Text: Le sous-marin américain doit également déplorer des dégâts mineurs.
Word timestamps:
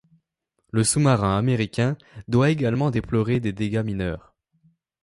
Le 0.71 0.83
sous-marin 0.83 1.37
américain 1.37 1.95
doit 2.27 2.49
également 2.49 2.89
déplorer 2.89 3.39
des 3.39 3.53
dégâts 3.53 3.85
mineurs. 3.85 4.33